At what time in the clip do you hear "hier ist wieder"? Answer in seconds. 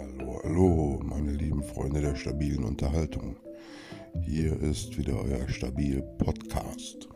4.24-5.20